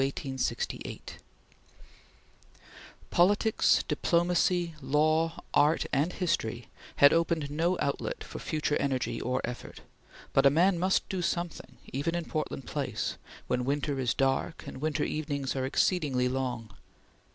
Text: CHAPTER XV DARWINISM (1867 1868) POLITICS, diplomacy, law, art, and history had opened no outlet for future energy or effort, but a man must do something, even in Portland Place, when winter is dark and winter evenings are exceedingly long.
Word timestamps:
CHAPTER 0.03 0.29
XV 0.29 0.49
DARWINISM 0.49 1.21
(1867 3.11 3.85
1868) 3.85 3.85
POLITICS, 3.85 3.85
diplomacy, 3.87 4.75
law, 4.81 5.43
art, 5.53 5.85
and 5.93 6.13
history 6.13 6.69
had 6.95 7.13
opened 7.13 7.51
no 7.51 7.77
outlet 7.79 8.23
for 8.23 8.39
future 8.39 8.75
energy 8.77 9.21
or 9.21 9.41
effort, 9.43 9.81
but 10.33 10.47
a 10.47 10.49
man 10.49 10.79
must 10.79 11.07
do 11.07 11.21
something, 11.21 11.77
even 11.93 12.15
in 12.15 12.25
Portland 12.25 12.65
Place, 12.65 13.17
when 13.45 13.63
winter 13.63 13.99
is 13.99 14.15
dark 14.15 14.65
and 14.65 14.77
winter 14.81 15.03
evenings 15.03 15.55
are 15.55 15.65
exceedingly 15.67 16.27
long. 16.27 16.75